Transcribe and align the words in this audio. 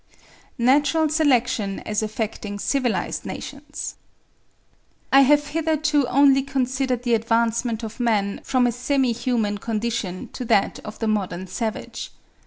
NATURAL 0.57 1.09
SELECTION 1.09 1.77
AS 1.81 2.01
AFFECTING 2.01 2.57
CIVILISED 2.57 3.23
NATIONS. 3.23 3.97
I 5.13 5.21
have 5.21 5.49
hitherto 5.49 6.07
only 6.07 6.41
considered 6.41 7.03
the 7.03 7.13
advancement 7.13 7.83
of 7.83 7.99
man 7.99 8.41
from 8.43 8.65
a 8.65 8.71
semi 8.71 9.11
human 9.11 9.59
condition 9.59 10.29
to 10.33 10.43
that 10.45 10.79
of 10.83 10.97
the 10.97 11.07
modern 11.07 11.45
savage. 11.45 12.11